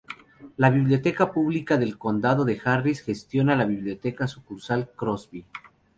[0.57, 5.45] La Biblioteca Pública del Condado de Harris gestiona la Biblioteca Sucursal Crosby.